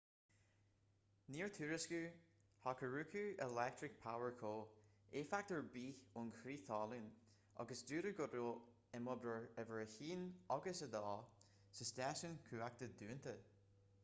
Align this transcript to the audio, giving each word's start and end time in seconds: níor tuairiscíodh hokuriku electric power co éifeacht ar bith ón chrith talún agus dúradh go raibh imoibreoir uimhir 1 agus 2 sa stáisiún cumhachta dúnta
níor 1.33 1.51
tuairiscíodh 1.55 2.15
hokuriku 2.61 3.21
electric 3.45 3.97
power 4.05 4.31
co 4.39 4.49
éifeacht 5.19 5.53
ar 5.57 5.61
bith 5.75 6.01
ón 6.21 6.31
chrith 6.39 6.63
talún 6.69 7.05
agus 7.65 7.85
dúradh 7.91 8.17
go 8.21 8.27
raibh 8.31 8.99
imoibreoir 9.01 9.45
uimhir 9.65 9.83
1 10.07 10.23
agus 10.57 10.81
2 10.95 11.13
sa 11.81 11.87
stáisiún 11.91 12.39
cumhachta 12.49 12.91
dúnta 13.03 13.35